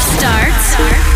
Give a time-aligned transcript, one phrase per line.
[0.00, 1.09] starts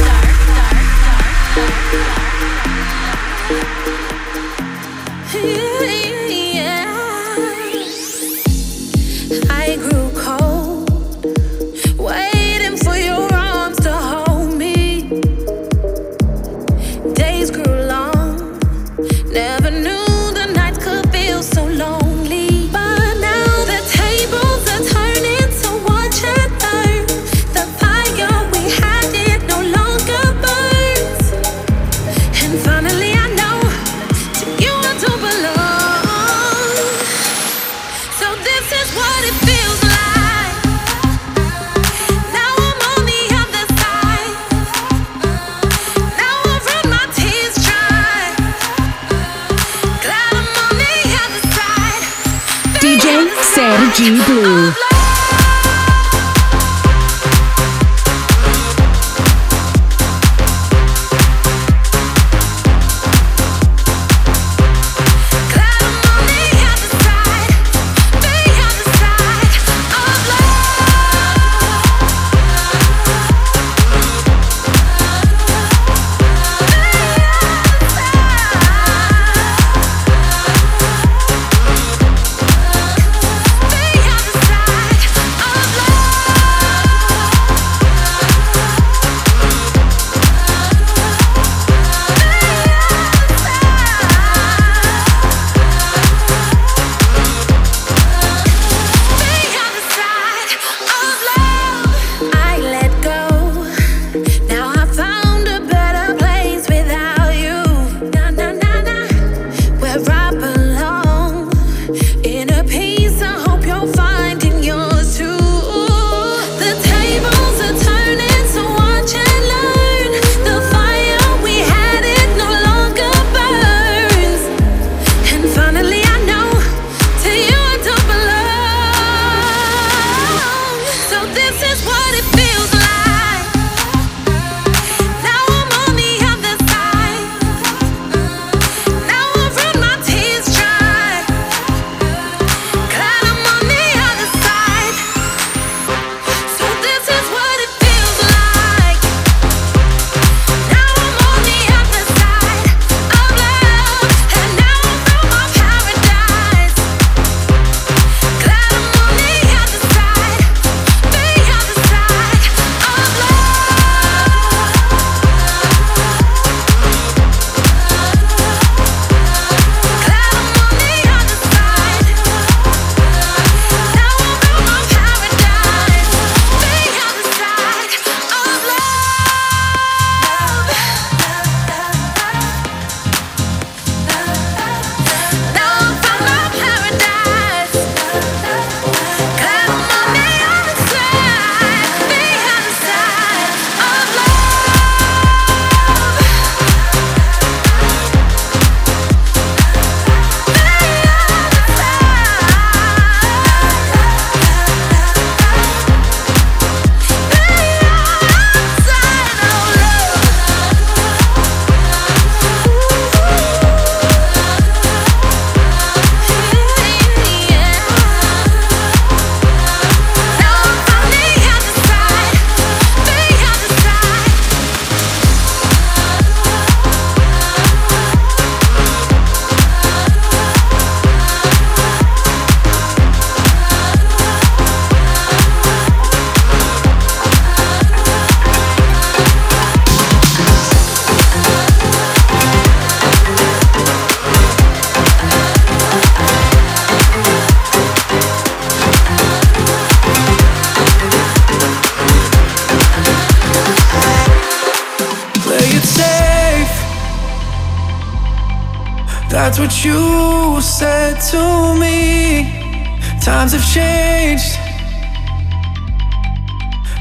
[263.25, 264.59] Times have changed.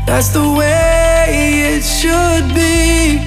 [0.08, 3.20] That's the way it should be.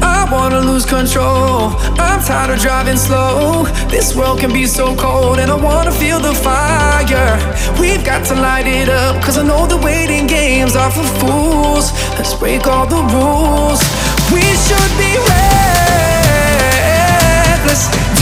[0.00, 1.74] I wanna lose control.
[1.98, 3.66] I'm tired of driving slow.
[3.88, 7.36] This world can be so cold, and I wanna feel the fire.
[7.80, 11.90] We've got to light it up, cause I know the waiting games are for fools.
[12.16, 13.82] Let's break all the rules.
[14.30, 16.62] We should be reckless,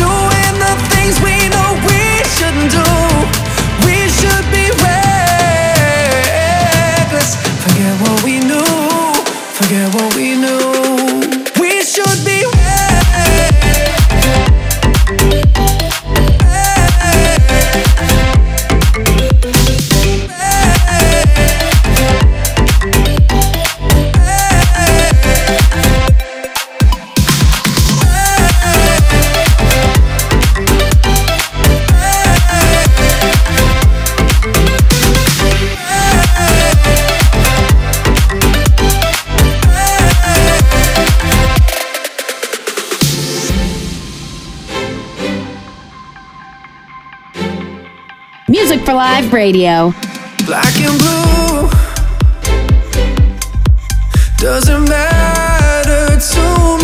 [0.01, 2.02] doing the things we know we
[2.39, 2.87] shouldn't do.
[3.87, 6.21] We should be reckless,
[7.65, 8.65] forget what we knew,
[9.59, 10.72] forget what we knew.
[49.03, 49.93] Live Radio.
[50.47, 51.69] black and blue.
[54.39, 56.82] Doesn't matter to me.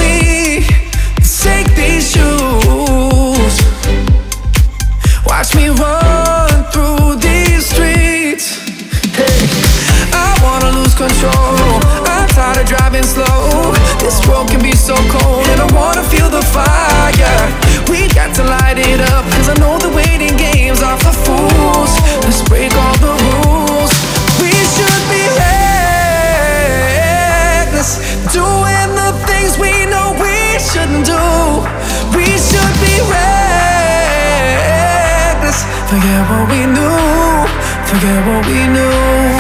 [38.27, 39.39] What we knew.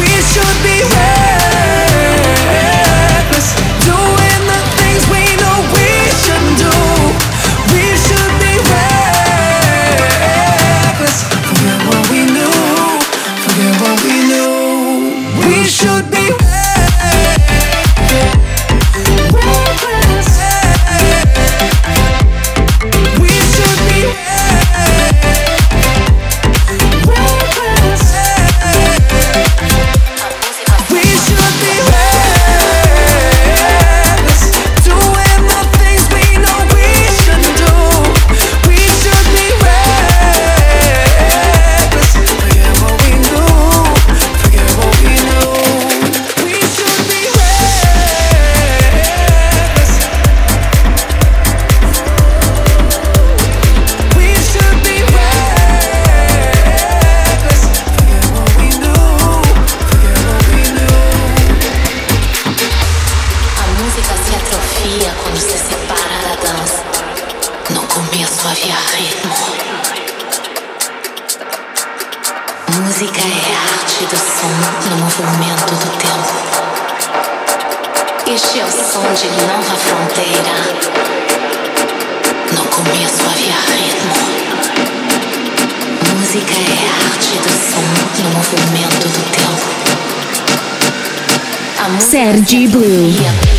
[0.00, 1.13] We should be reckless,
[73.04, 74.48] Música é a arte do som
[74.88, 76.34] no movimento do tempo.
[78.26, 80.56] Este é o som de nova fronteira.
[82.50, 84.14] No começo havia ritmo.
[86.18, 87.86] Música é a arte do som
[88.22, 89.66] no movimento do tempo.
[91.84, 93.53] A música Sergi se Blue.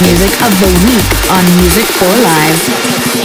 [0.00, 3.17] music of the week on Music for Live.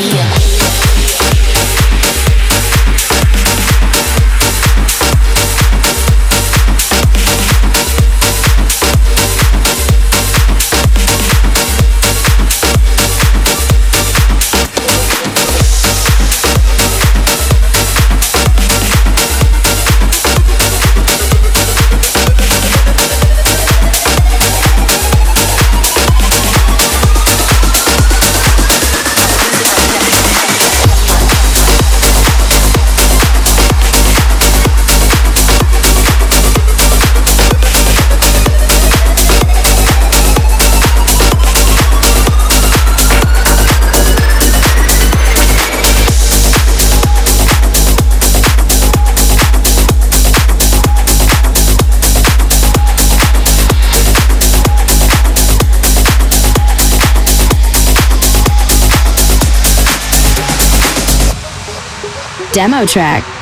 [62.53, 63.32] demo track.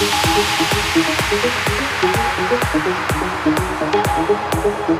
[0.00, 0.48] Thank
[4.88, 4.99] you.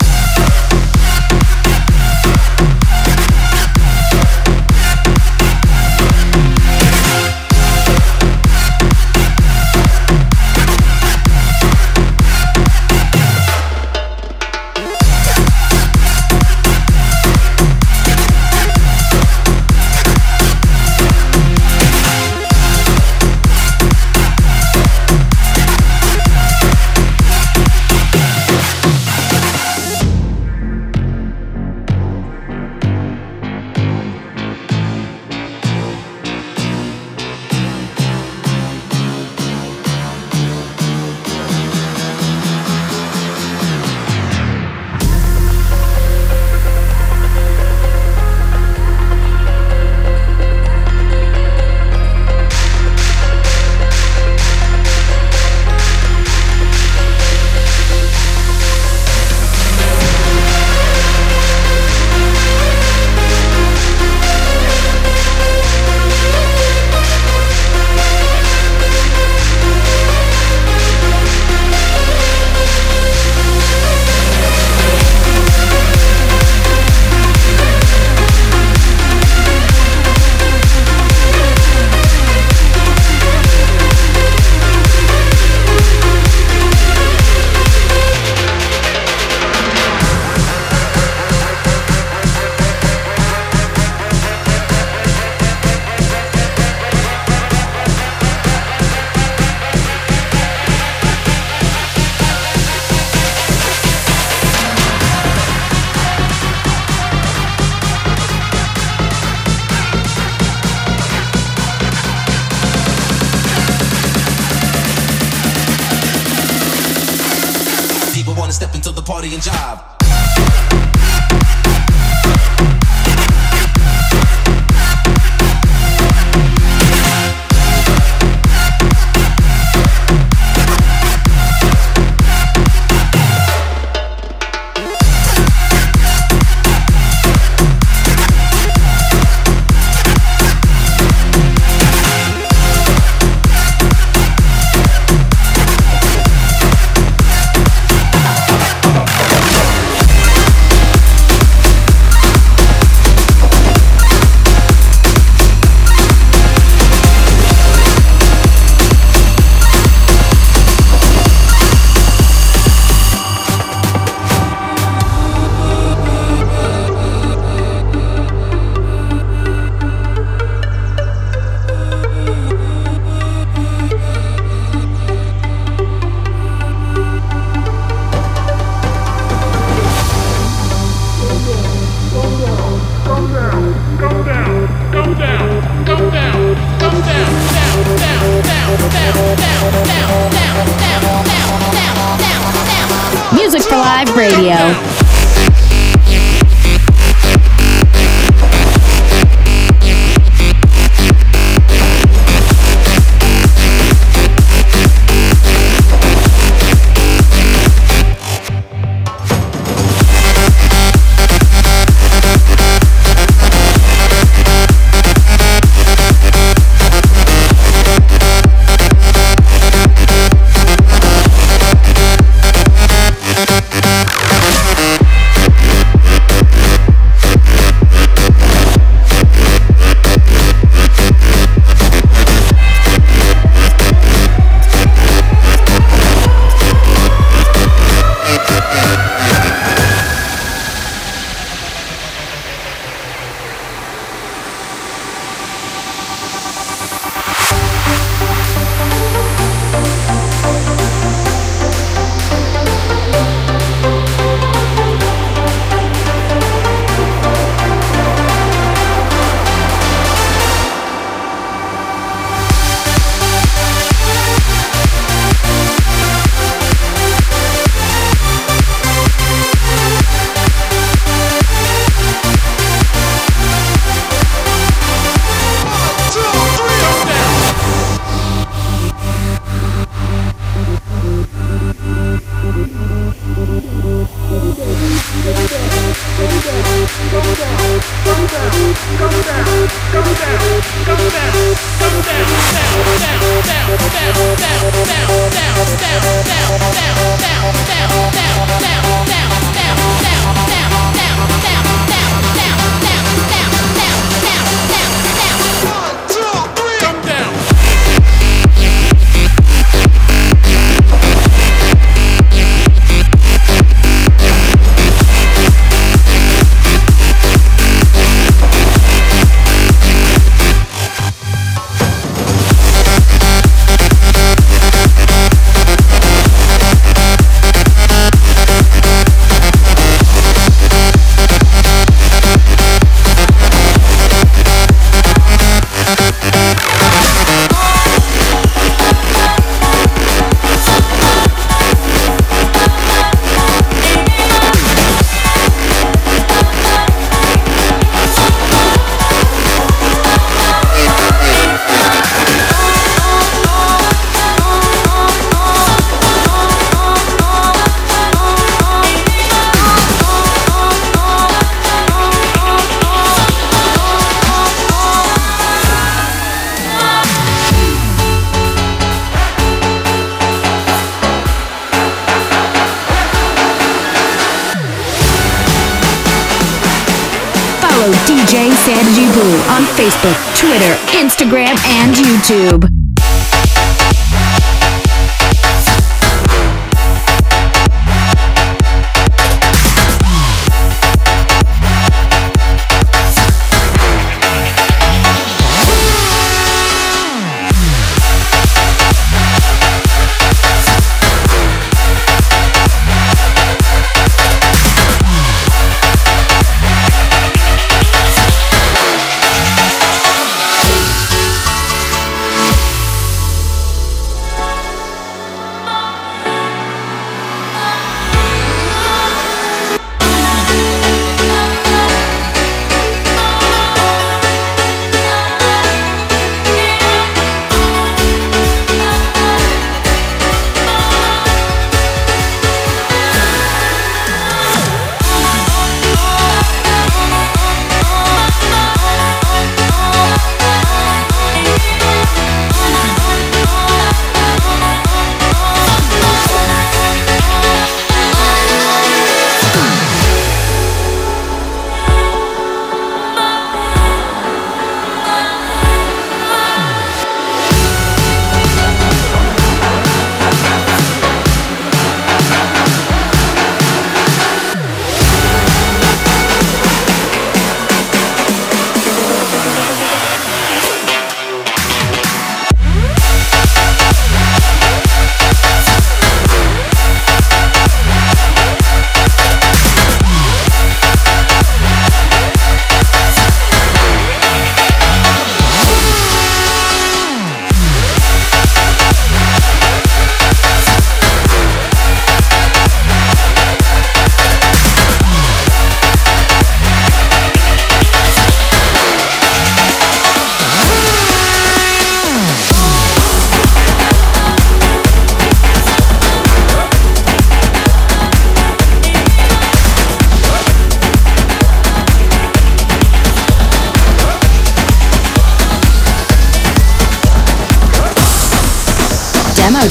[382.21, 382.70] YouTube.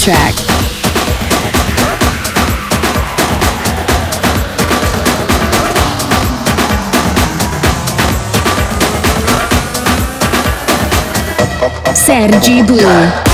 [0.01, 0.35] track.
[11.93, 13.30] Sergi Blue.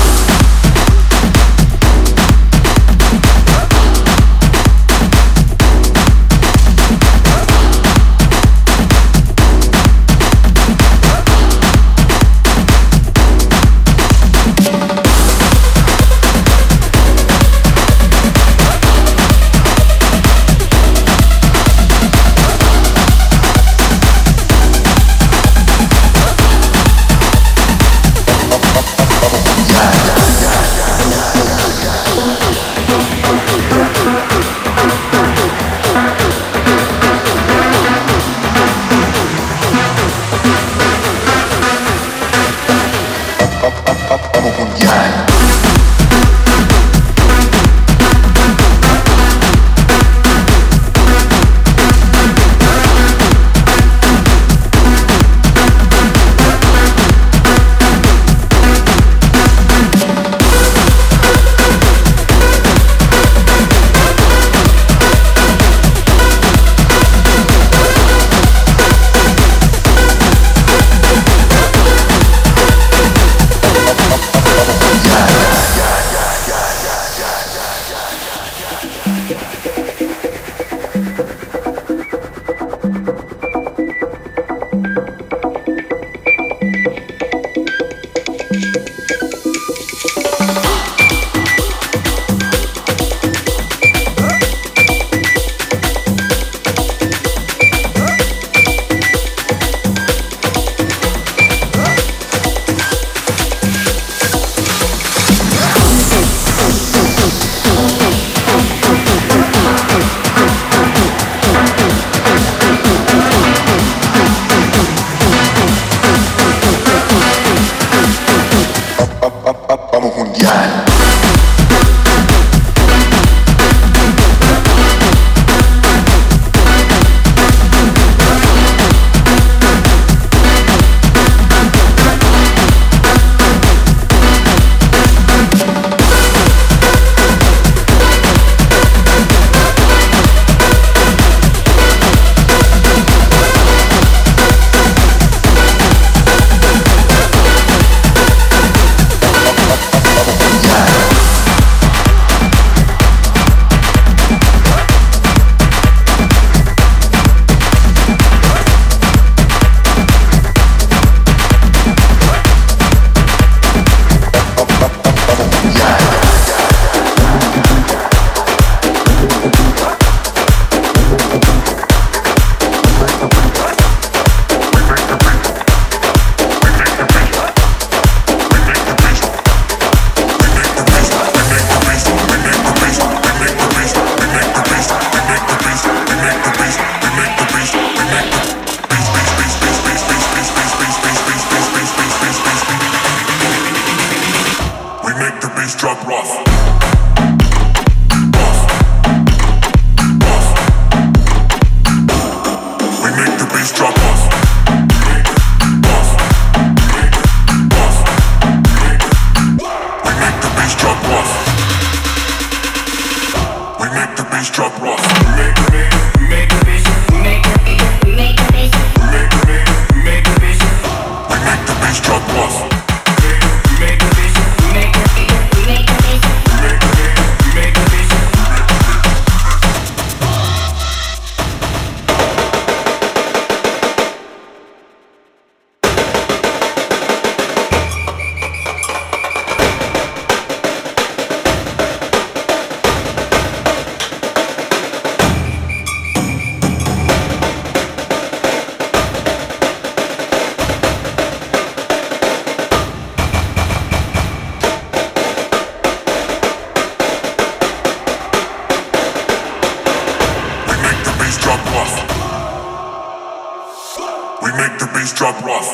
[264.57, 265.69] make the bass drop rough.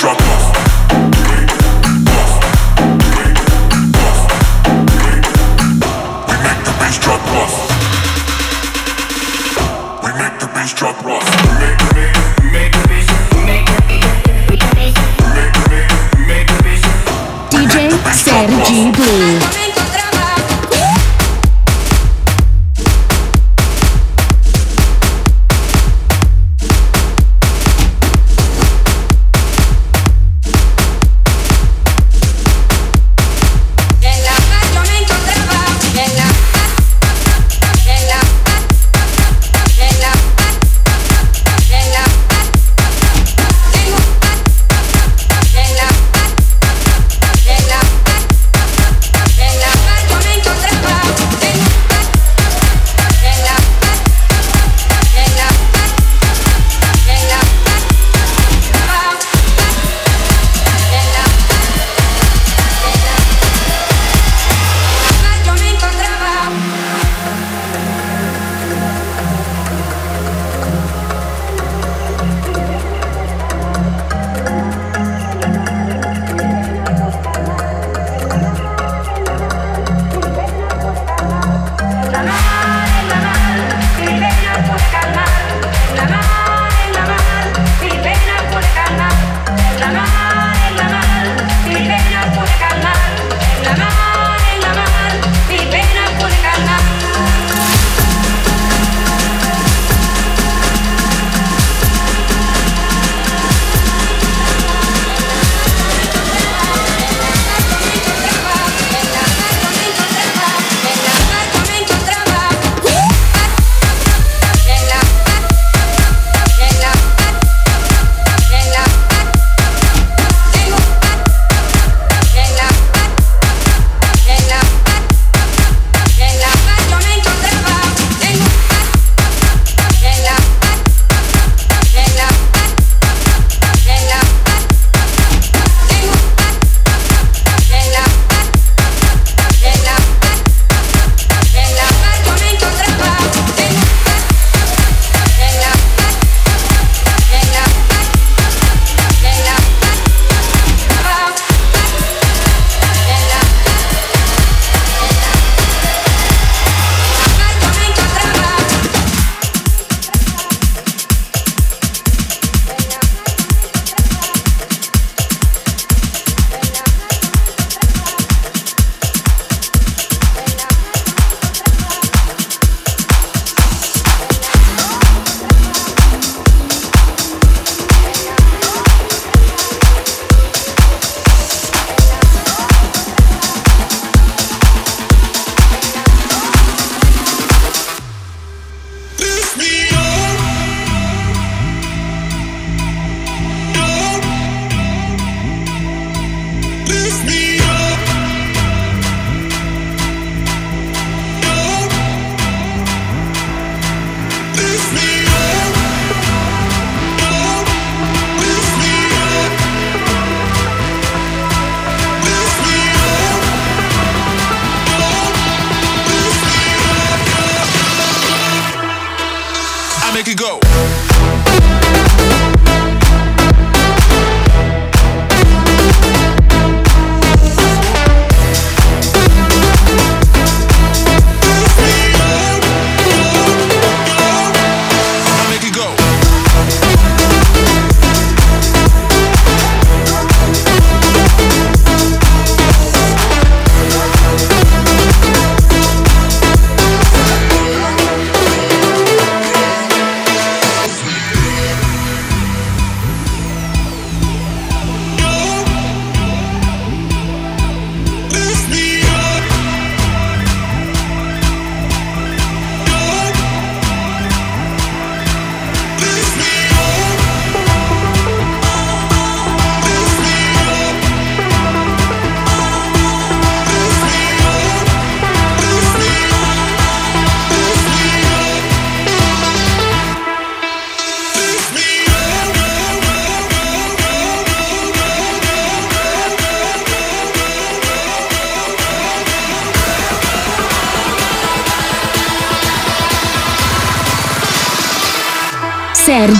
[0.00, 0.69] drop off.
[18.70, 19.59] YouTube.
[19.59, 19.59] En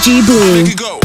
[0.03, 1.00] Sergi Blue.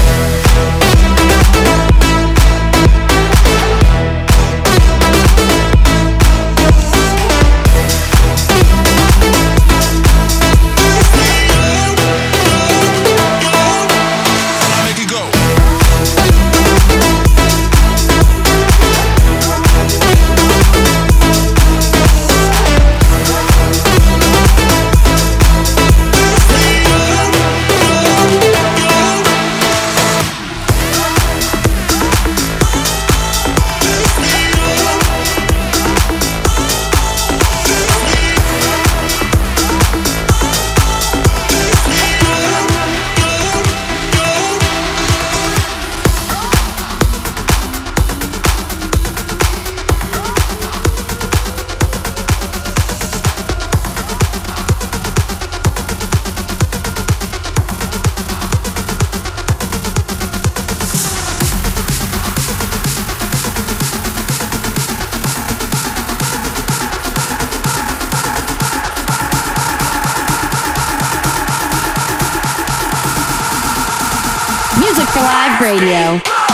[75.61, 76.44] Radio.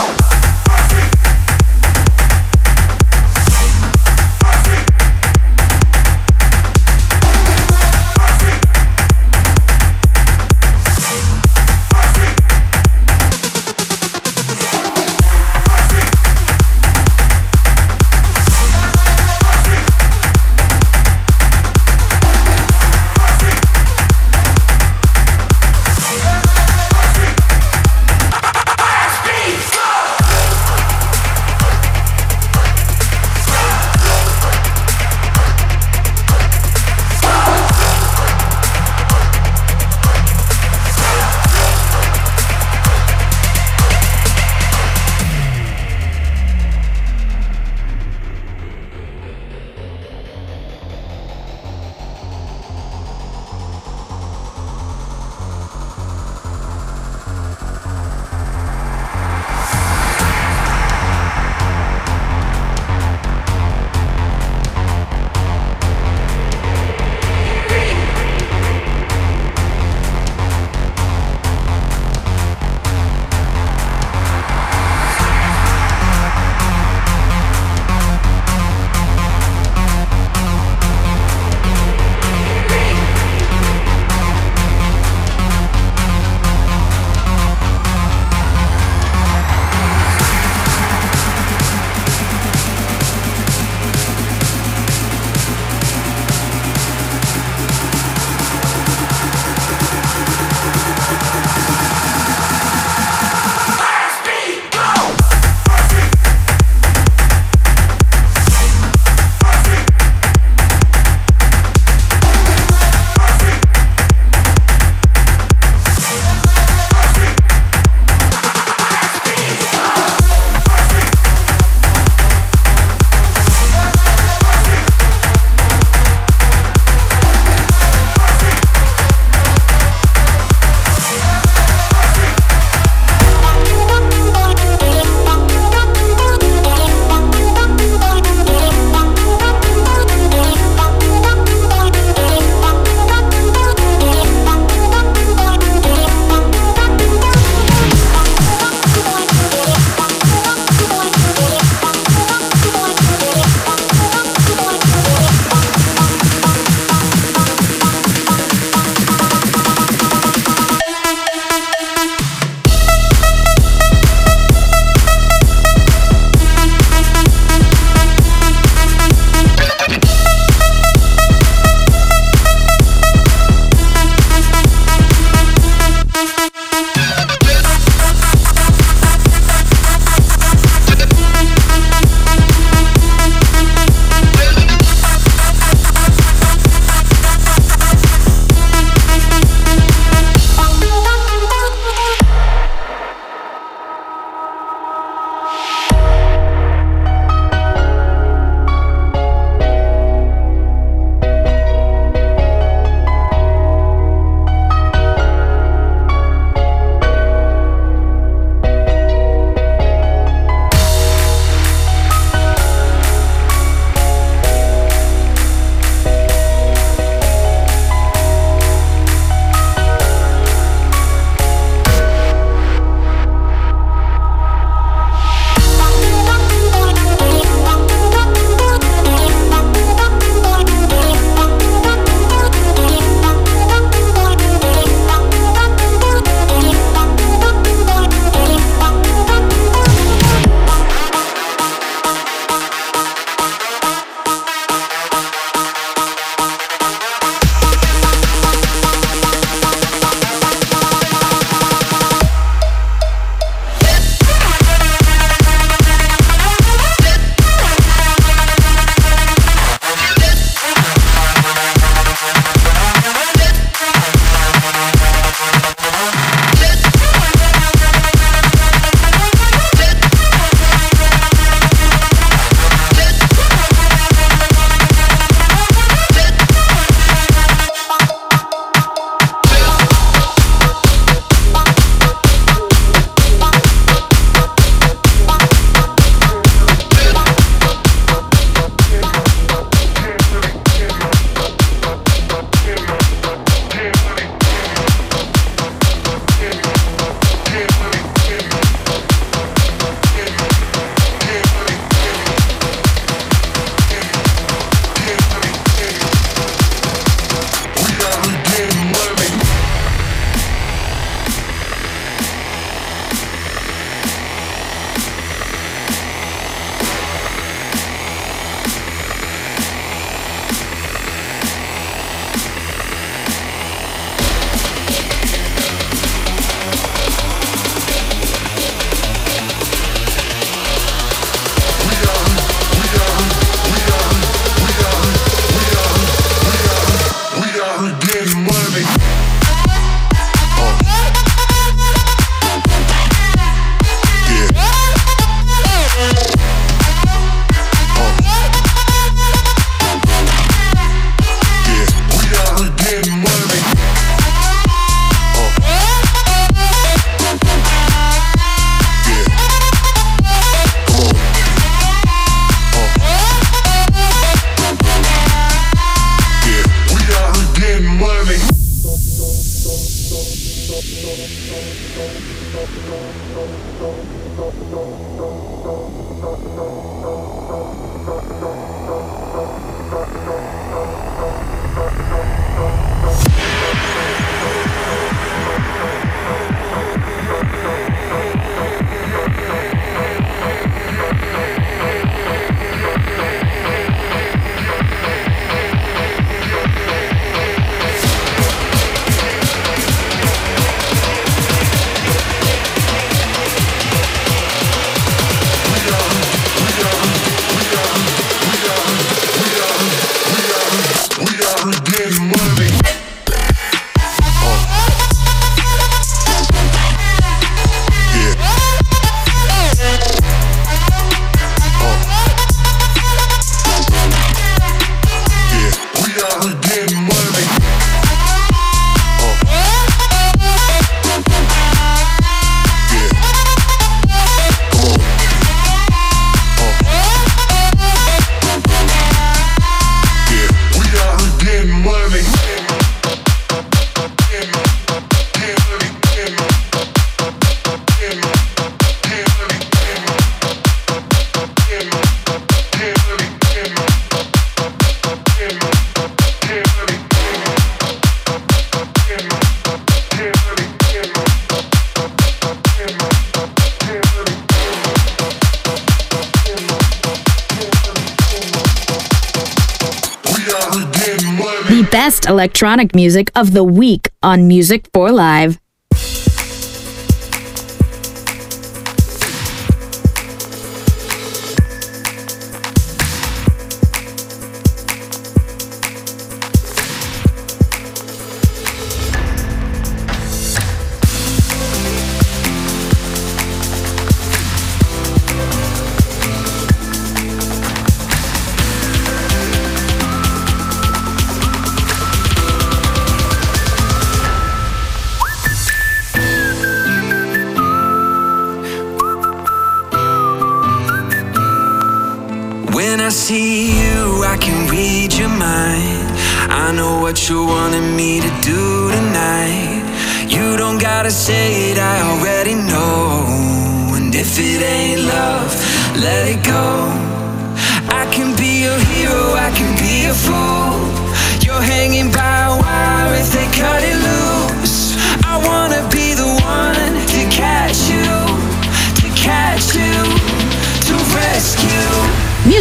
[472.22, 475.61] best electronic music of the week on Music for Live.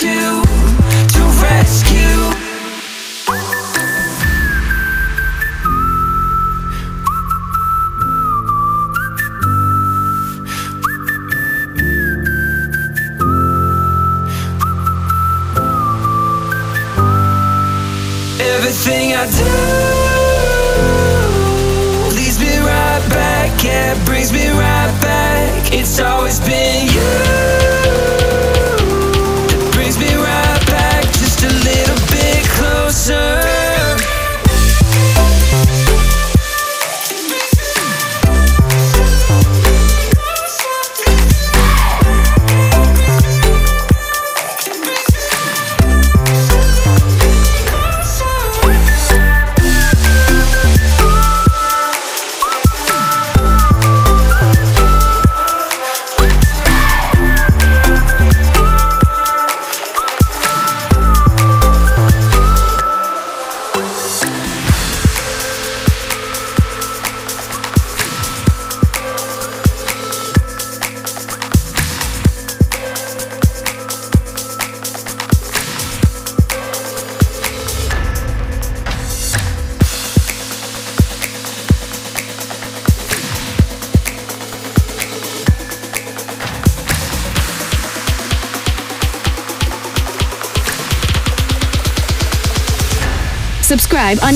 [0.00, 0.42] to
[1.40, 2.32] rescue.
[18.40, 19.44] Everything I do
[22.16, 25.72] leads me right back, brings me right back.
[25.72, 26.63] It's always been.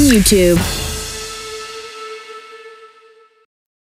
[0.09, 0.88] YouTube.